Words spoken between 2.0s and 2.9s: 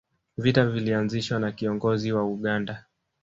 wa uganda